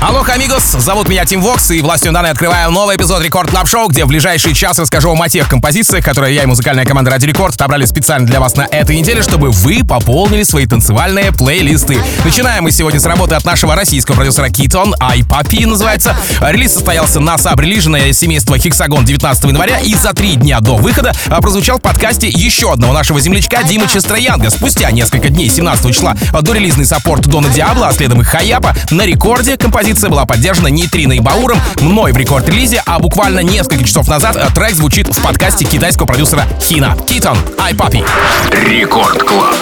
[0.00, 3.88] Алло, амигос, зовут меня Тим Вокс, и властью данной открываю новый эпизод Record Club Show,
[3.88, 7.26] где в ближайший час расскажу вам о тех композициях, которые я и музыкальная команда Радио
[7.26, 11.98] Рекорд отобрали специально для вас на этой неделе, чтобы вы пополнили свои танцевальные плейлисты.
[12.24, 16.14] Начинаем мы сегодня с работы от нашего российского продюсера Китон, Ay Papi называется.
[16.40, 21.40] Релиз состоялся на саб-релиженное семейство Hexagon 19 января, и за три дня до выхода а,
[21.40, 24.50] прозвучал в подкасте еще одного нашего землячка Димы Честроянга.
[24.50, 29.56] Спустя несколько дней, 17 числа, дорелизный саппорт Don Diablo, а следом и Хаяпа, на рекорде
[29.56, 34.36] композиция композиция была поддержана Нейтрино и Бауром мной в рекорд-релизе, а буквально несколько часов назад
[34.36, 36.94] э, трек звучит в подкасте китайского продюсера Хина.
[37.06, 38.04] Китон, Ay Papi.
[38.50, 39.54] Record Club.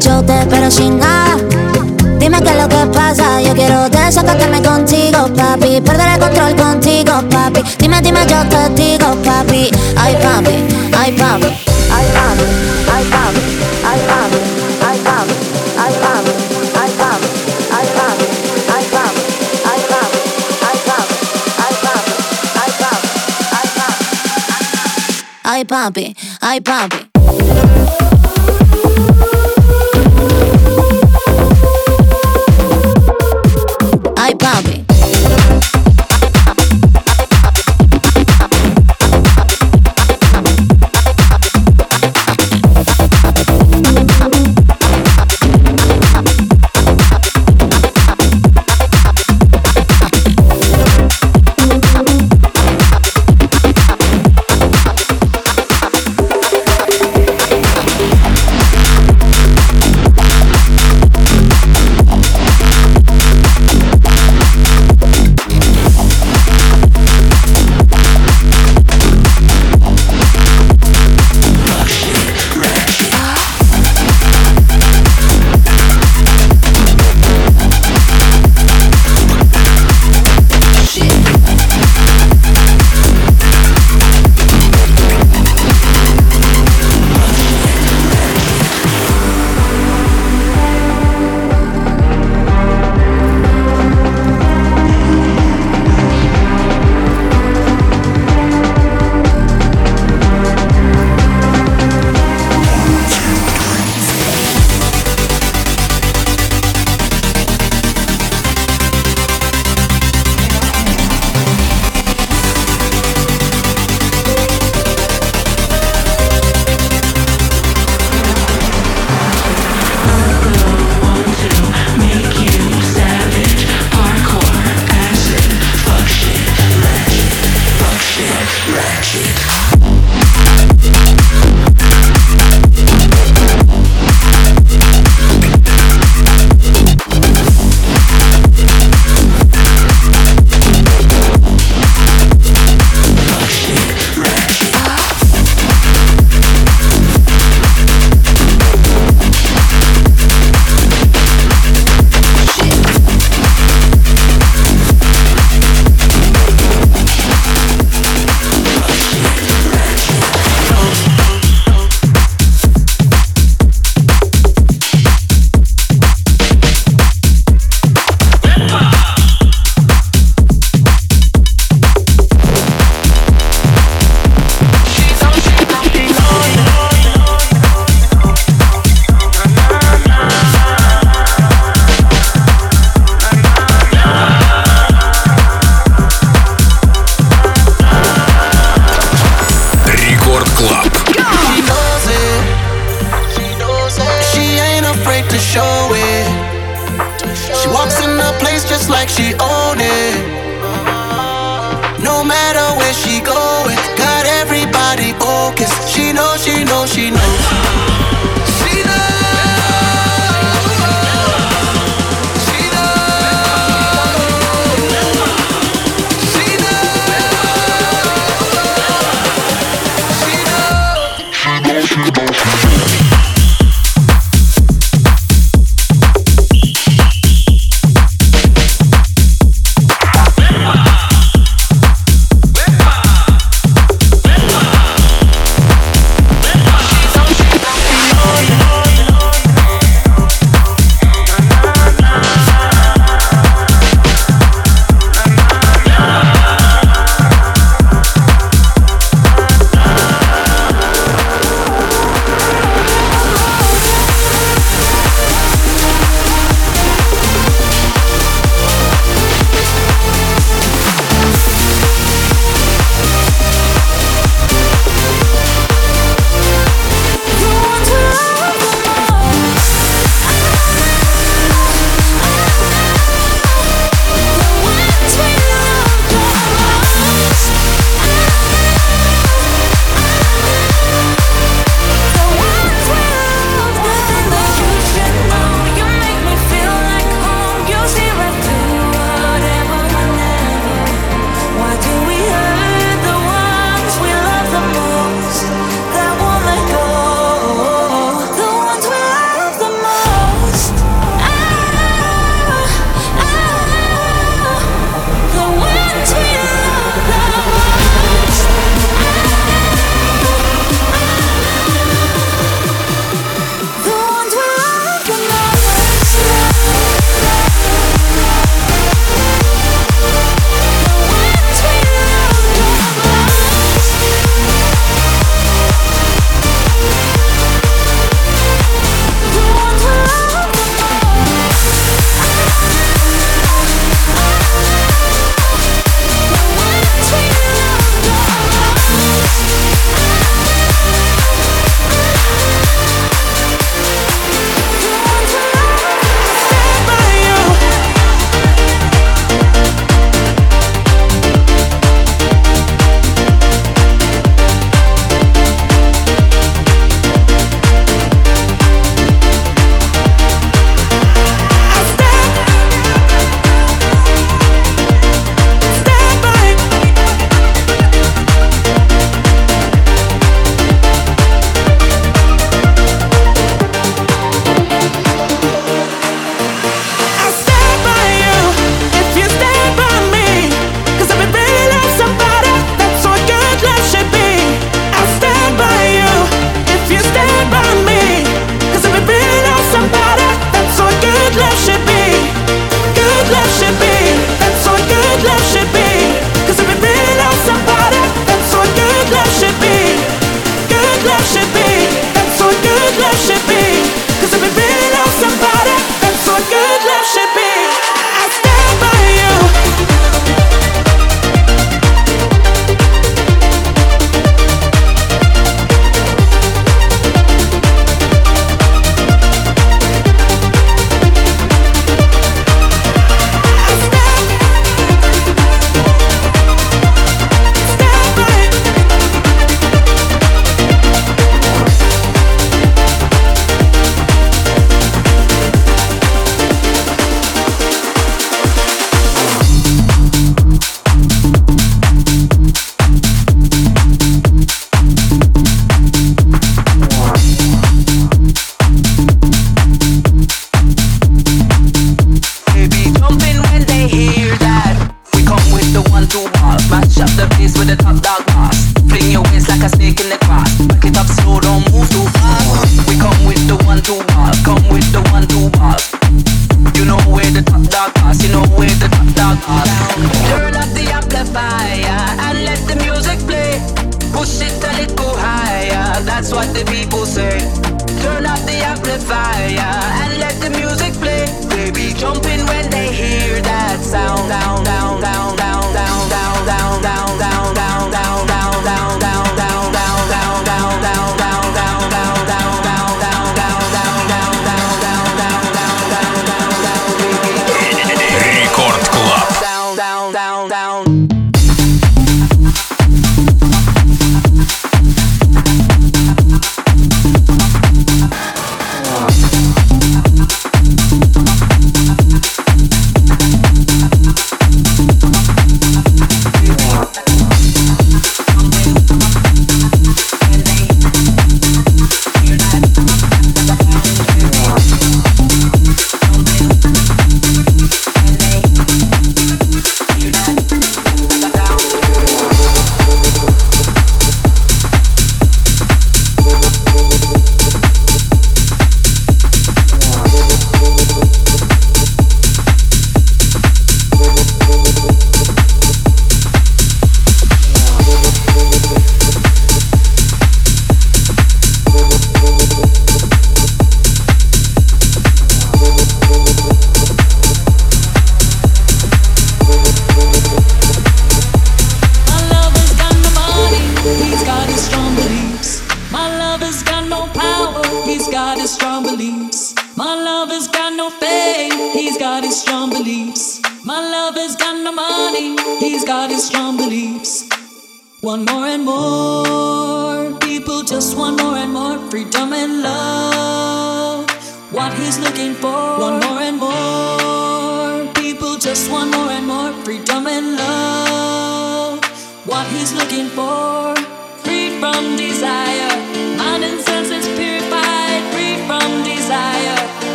[0.00, 1.36] Yo te espero sin nada.
[2.18, 7.12] Dime qué es lo que pasa, yo quiero desacatarme contigo, papi, perder el control contigo,
[7.30, 7.60] papi.
[7.78, 10.54] Dime, dime, yo te digo, papi, ay papi,
[10.96, 11.46] ay papi,
[11.92, 12.44] ay papi,
[12.94, 13.40] ay papi,
[13.84, 14.19] ay papi,
[25.64, 28.19] ay ay papi.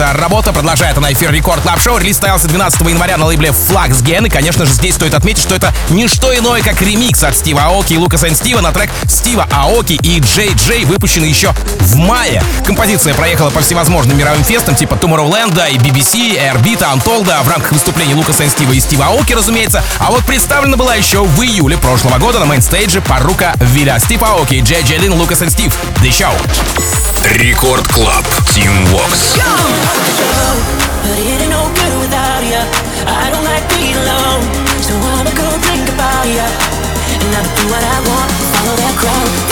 [0.00, 0.52] называется работа.
[0.52, 1.98] Продолжает она эфир Record Club Show.
[1.98, 4.26] Релиз состоялся 12 января на лейбле Flax Gen.
[4.26, 7.64] И, конечно же, здесь стоит отметить, что это не что иное, как ремикс от Стива
[7.64, 11.54] Аоки и Лукаса Стива на трек Стива Аоки и Джей Джей, выпущенный еще
[11.90, 12.42] в мае.
[12.64, 17.72] Композиция проехала по всевозможным мировым фестам, типа Tomorrowland и BBC, Airbeat, Untold, а в рамках
[17.72, 19.82] выступлений Лука Стива и Стива Аоки, разумеется.
[19.98, 24.82] А вот представлена была еще в июле прошлого года на мейнстейдже Parookaville, Стива Аоки, Джей
[24.82, 25.76] Джелин, Лукас и Стив.
[26.02, 26.32] The Show.
[27.34, 28.24] Рекорд Клаб.
[28.46, 29.38] Team Vox.
[37.22, 39.49] And I'ma do what I want, follow that crowd.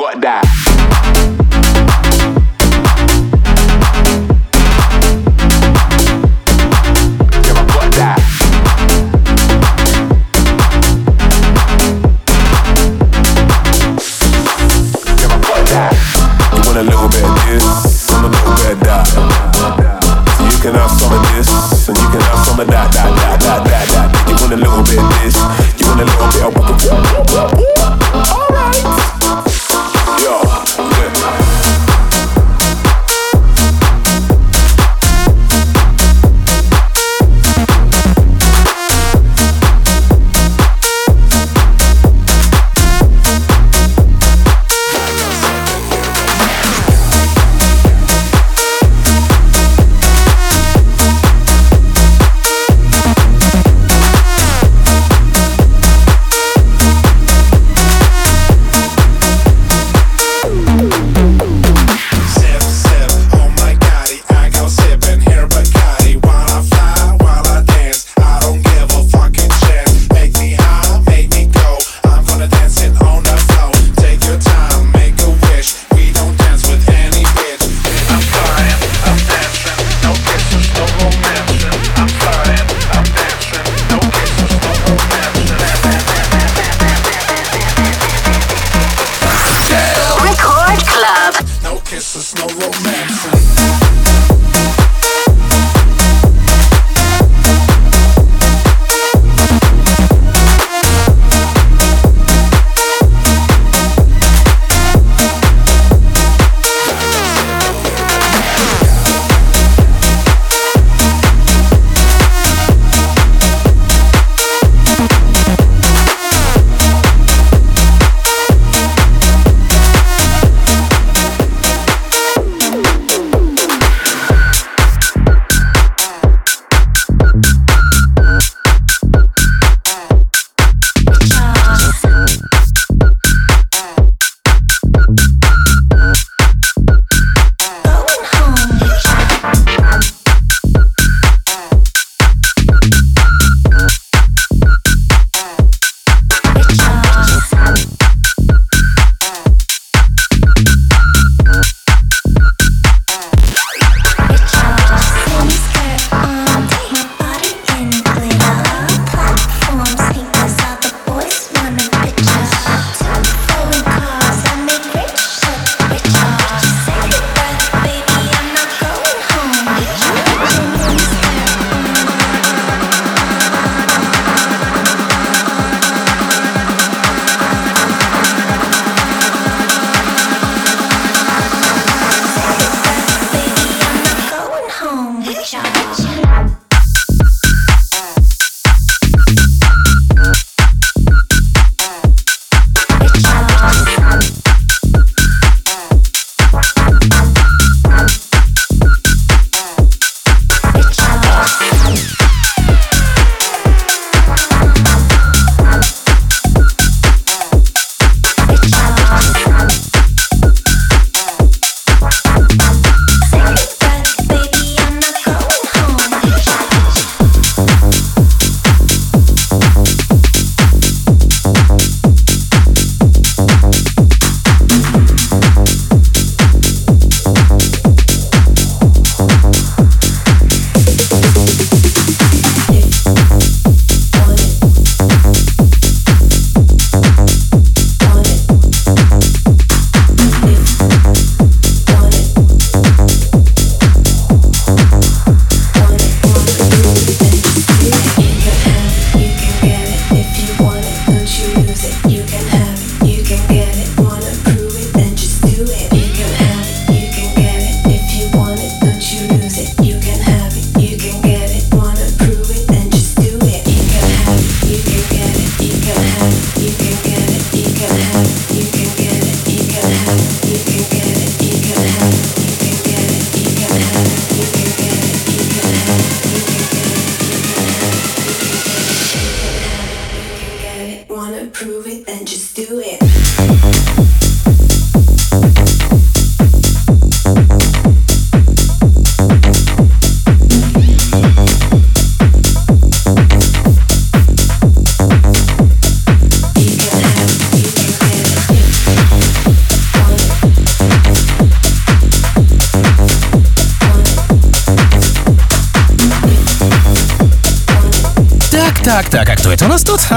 [0.00, 0.69] got that.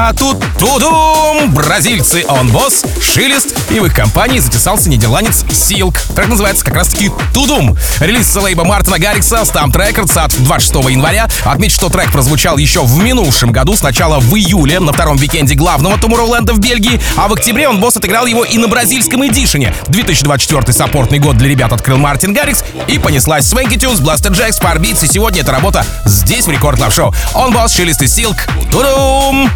[0.06, 1.54] А тут Tudum!
[1.54, 5.96] Бразильцы Öwnboss, Шилест и в их компании затесался нидерландец Силк.
[6.14, 7.78] Так называется как раз таки Tudum.
[8.02, 11.30] Релиз лейбла Мартина Гаррикса STMPD Records от 26 января.
[11.46, 15.96] Отмечу, что трек прозвучал еще в минувшем году, сначала в июле на втором викенде главного
[15.96, 19.74] Tomorrowland в Бельгии, а в октябре Öwnboss отыграл его и на бразильском эдишене.
[19.88, 25.08] 2024 саппортный год для ребят открыл Мартин Гаррикс и понеслась Swanky Tunes, Blasterjaxx, Firebeatz, и
[25.08, 27.16] сегодня эта работа здесь в Record Club Show.
[27.34, 28.36] Öwnboss, Шилест и Силк.
[28.70, 29.50] Тудум!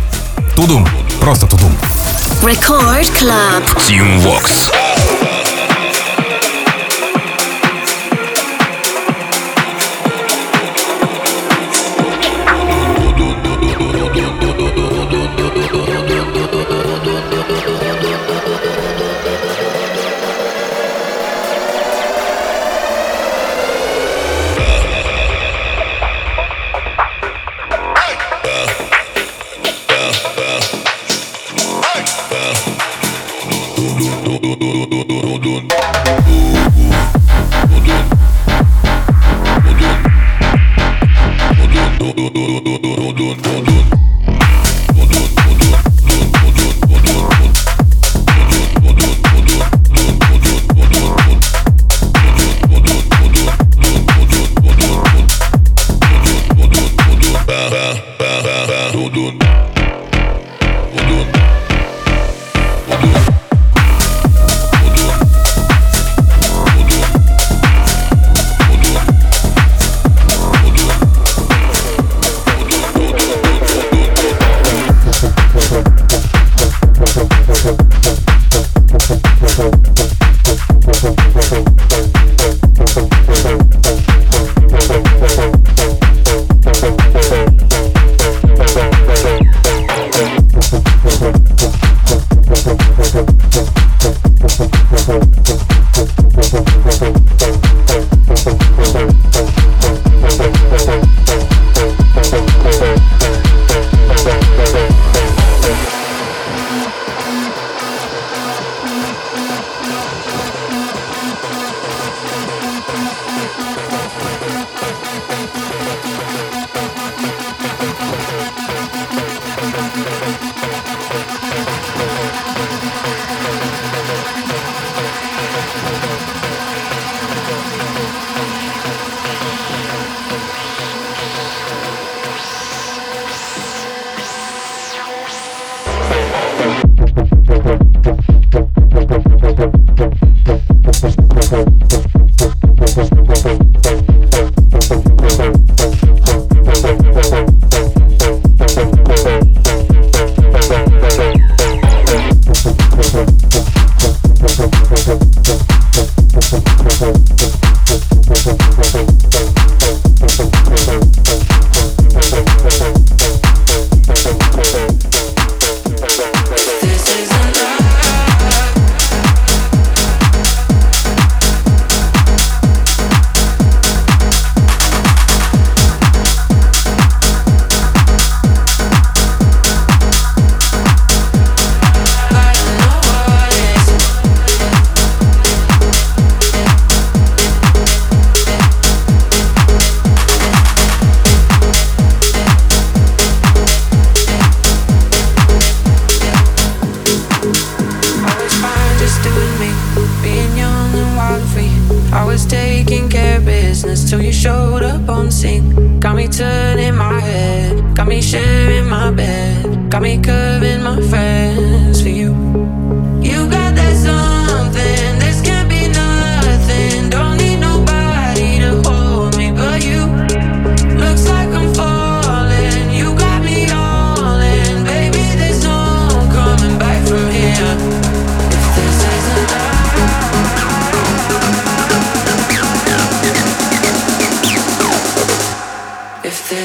[0.58, 0.84] Тудум.
[1.20, 1.72] Просто тудум.
[2.42, 3.64] Record Club.
[3.88, 4.72] Team Vox.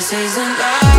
[0.02, 0.91] This isn't love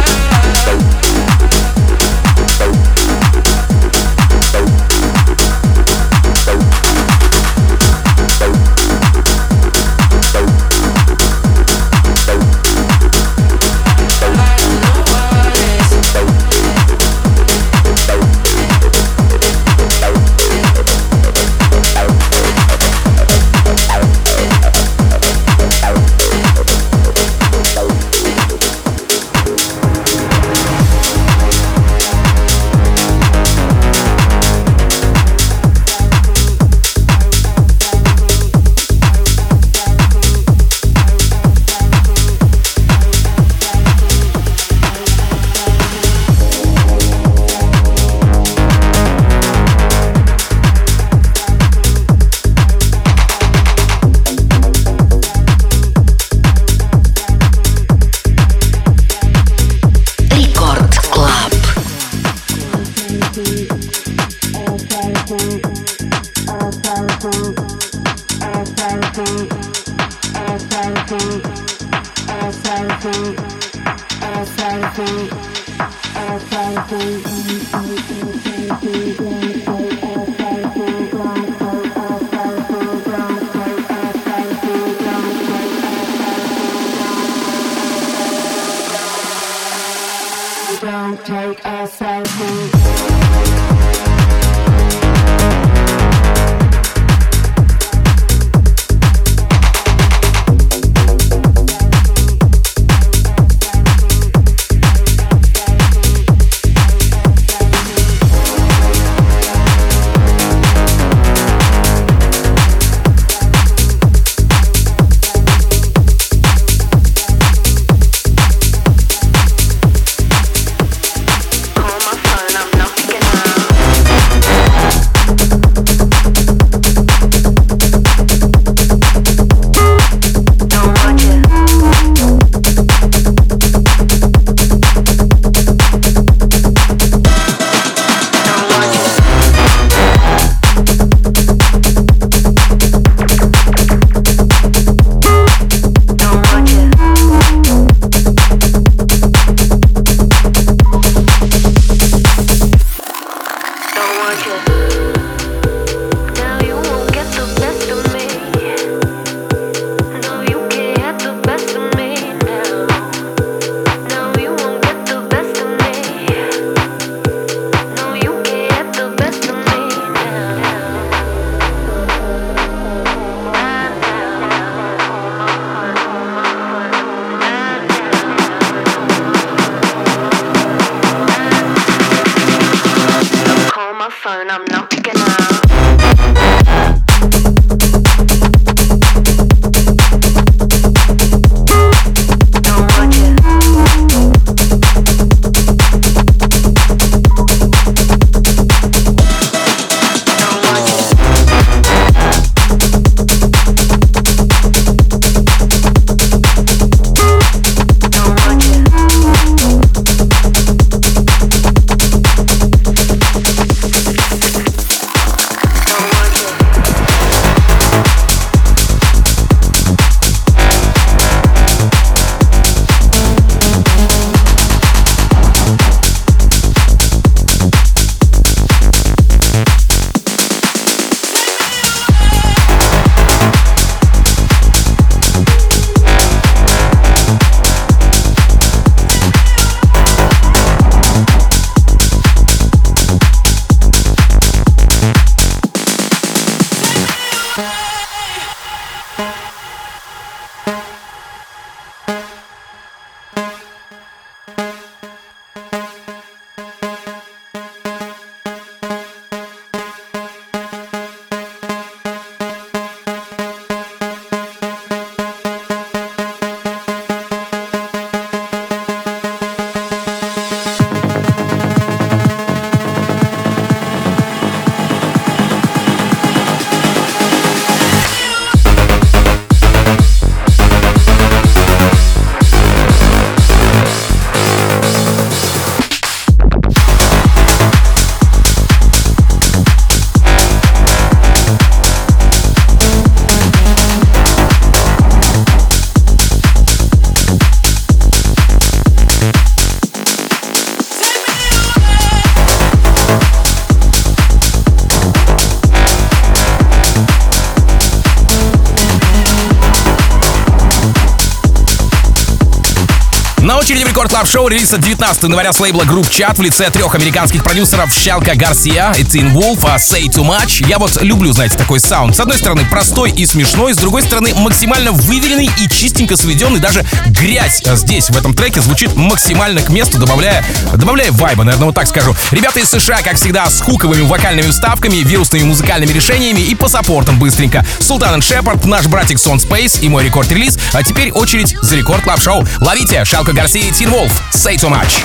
[314.23, 317.91] Club Show релиз от 19 января с лейбла Group Chat в лице трех американских продюсеров
[317.91, 320.67] Щалка Гарсия и Teen Wolf, а Say Too Much.
[320.67, 322.15] Я вот люблю, знаете, такой саунд.
[322.15, 326.59] С одной стороны простой и смешной, с другой стороны максимально выверенный и чистенько сведенный.
[326.59, 330.45] Даже грязь здесь, в этом треке, звучит максимально к месту, добавляя,
[330.75, 332.15] добавляя вайба, наверное, вот так скажу.
[332.29, 337.17] Ребята из США, как всегда, с хуковыми вокальными вставками, вирусными музыкальными решениями и по саппортам
[337.17, 337.65] быстренько.
[337.79, 340.59] Султан Шепард, наш братик Сон Space и мой рекорд-релиз.
[340.73, 344.11] А теперь очередь за Record Club Show Ловите, Шалка Гарсия и Teen Wolf.
[344.42, 345.02] Say too much.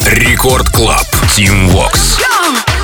[0.00, 1.06] Рекорд Клаб.
[1.34, 2.18] Team Vox.
[2.18, 2.77] you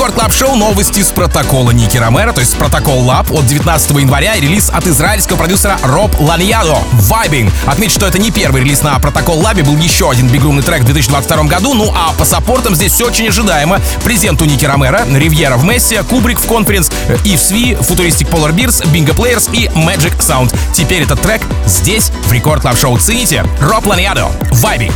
[0.00, 4.34] Рекорд Клаб Шоу новости с протокола Ники Ромеро, то есть протокол Лаб от 19 января
[4.34, 7.52] и релиз от израильского продюсера Роб Ланьядо «Vibing».
[7.66, 10.84] Отмечу, что это не первый релиз на протокол Лабе, был еще один бигрумный трек в
[10.86, 13.78] 2022 году, ну а по саппортам здесь все очень ожидаемо.
[14.02, 16.90] Презент у Ники Ромеро, Ривьера в Мессе, Кубрик в Конференс,
[17.24, 20.56] Ив Сви, Футуристик Polar Beers, Bingo Players и Magic Sound.
[20.72, 22.98] Теперь этот трек здесь, в Рекорд Клаб Шоу.
[22.98, 23.44] Цените.
[23.60, 24.94] Роб Ланьядо «Vibing».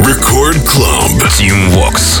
[0.00, 1.30] Record Club.
[1.38, 2.20] Team Vox.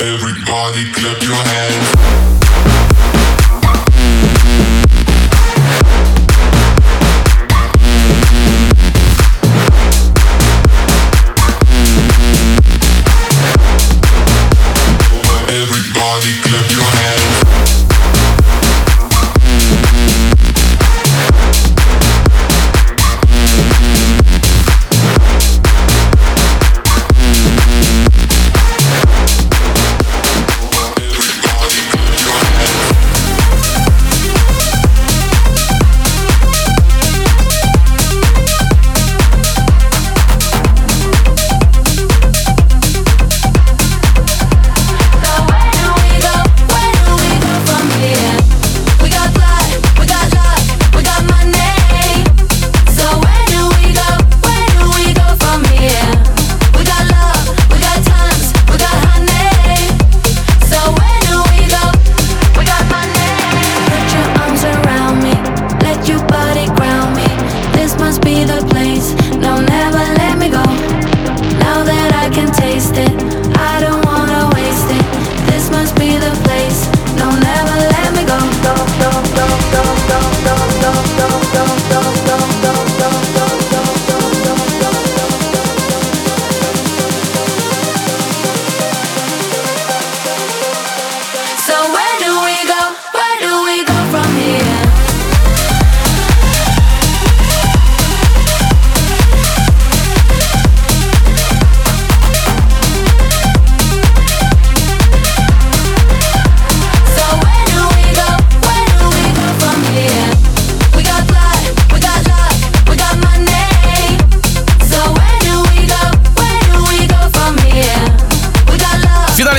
[0.00, 2.37] Everybody clap your hands.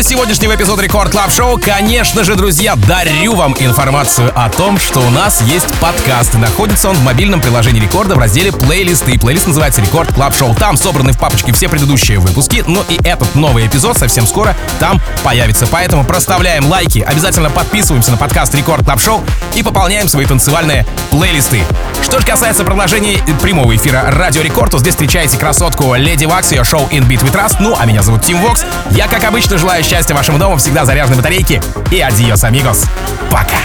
[0.04, 5.10] Сегодняшнего эпизода Record Club Show, конечно же, друзья, дарю вам информацию о том, что у
[5.10, 6.36] нас есть подкаст.
[6.36, 9.20] Находится он в мобильном приложении Рекорда в разделе плейлисты.
[9.20, 10.56] Плейлист называется Record Club Show.
[10.56, 15.02] Там собраны в папочке все предыдущие выпуски, ну и этот новый эпизод совсем скоро там
[15.24, 15.68] появится.
[15.68, 19.24] Поэтому проставляем лайки, обязательно подписываемся на подкаст Record Club Show
[19.56, 21.64] и пополняем свои танцевальные плейлисты.
[22.04, 26.64] Что же касается продолжения прямого эфира Радио Рекорд, то здесь встречаете красотку Lady Waks, ее
[26.64, 27.58] шоу In Beat We Trust.
[27.60, 28.64] Ну, а меня зовут Тим Вокс.
[28.92, 31.60] Я, как обычно, желаю счастья вашему дому, всегда заряженной батарейки.
[31.90, 32.86] И адиос, амигос.
[33.32, 33.58] Пока.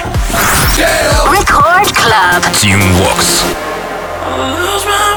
[2.55, 3.45] Team Vox.
[4.35, 5.14] Lose my breath.